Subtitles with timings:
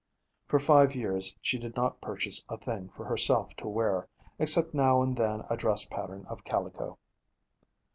[0.47, 4.07] For five years she did not purchase a thing for herself to wear,
[4.39, 6.97] except now and then a dress pattern of calico.